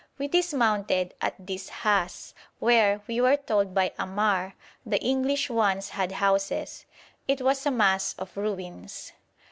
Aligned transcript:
We 0.17 0.27
dismounted 0.27 1.13
at 1.21 1.45
Dis'hass, 1.45 2.33
where, 2.57 3.01
we 3.05 3.21
were 3.21 3.37
told 3.37 3.75
by 3.75 3.91
Ammar, 3.99 4.53
'the 4.83 4.97
English 4.99 5.47
once 5.47 5.89
had 5.89 6.13
houses.' 6.13 6.87
It 7.27 7.41
was 7.43 7.67
a 7.67 7.71
mass 7.71 8.15
of 8.17 8.35
ruins. 8.35 9.11